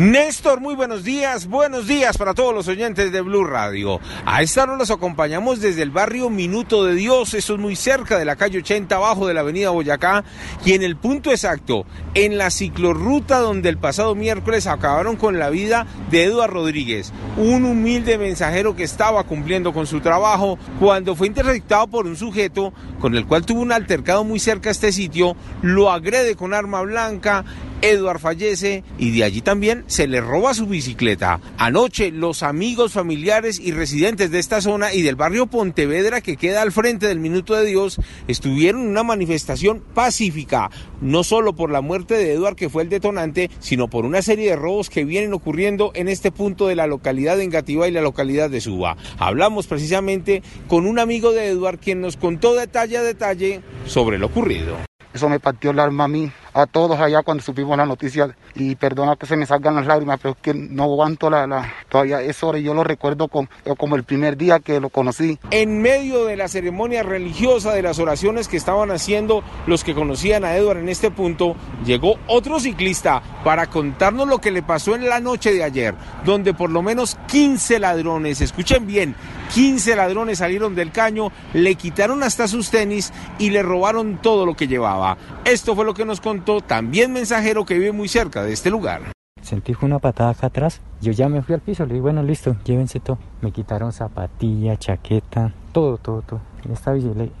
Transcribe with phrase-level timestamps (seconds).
[0.00, 4.00] Néstor, muy buenos días, buenos días para todos los oyentes de Blue Radio.
[4.24, 8.18] A esta hora los acompañamos desde el barrio Minuto de Dios, eso es muy cerca
[8.18, 10.24] de la calle 80, abajo de la avenida Boyacá,
[10.64, 11.84] y en el punto exacto,
[12.14, 17.66] en la ciclorruta donde el pasado miércoles acabaron con la vida de Eduardo Rodríguez, un
[17.66, 23.14] humilde mensajero que estaba cumpliendo con su trabajo cuando fue interceptado por un sujeto con
[23.16, 27.44] el cual tuvo un altercado muy cerca a este sitio, lo agrede con arma blanca,
[27.82, 31.40] Eduard fallece y de allí también se le roba su bicicleta.
[31.56, 36.62] Anoche los amigos, familiares y residentes de esta zona y del barrio Pontevedra que queda
[36.62, 41.80] al frente del Minuto de Dios estuvieron en una manifestación pacífica, no solo por la
[41.80, 45.32] muerte de Eduard que fue el detonante, sino por una serie de robos que vienen
[45.32, 48.96] ocurriendo en este punto de la localidad de Engativá y la localidad de Suba.
[49.18, 54.26] Hablamos precisamente con un amigo de Eduard quien nos contó detalle a detalle sobre lo
[54.26, 54.76] ocurrido.
[55.14, 58.34] Eso me partió el alma a mí a todos allá cuando supimos la noticia.
[58.54, 61.72] Y perdona que se me salgan las lágrimas, pero es que no aguanto la, la
[61.90, 65.38] todavía es hora y yo lo recuerdo como, como el primer día que lo conocí.
[65.50, 70.44] En medio de la ceremonia religiosa, de las oraciones que estaban haciendo los que conocían
[70.44, 75.08] a Edward en este punto, llegó otro ciclista para contarnos lo que le pasó en
[75.08, 79.14] la noche de ayer, donde por lo menos 15 ladrones, escuchen bien,
[79.52, 84.54] 15 ladrones salieron del caño, le quitaron hasta sus tenis y le robaron todo lo
[84.54, 85.18] que llevaba.
[85.44, 89.19] Esto fue lo que nos contó también mensajero que vive muy cerca de este lugar.
[89.50, 92.54] Sentí una patada acá atrás, yo ya me fui al piso, le dije, bueno, listo,
[92.64, 93.18] llévense todo.
[93.40, 96.40] Me quitaron zapatilla, chaqueta, todo, todo, todo.
[96.72, 96.94] Esta,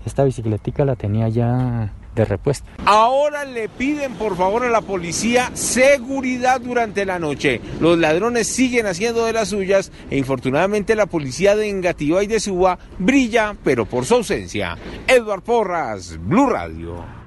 [0.04, 2.68] esta bicicletica la tenía ya de repuesto.
[2.84, 7.60] Ahora le piden por favor a la policía seguridad durante la noche.
[7.78, 12.40] Los ladrones siguen haciendo de las suyas e infortunadamente la policía de Engativá y de
[12.40, 14.76] Suba brilla, pero por su ausencia.
[15.06, 17.19] Edward Porras, Blue Radio.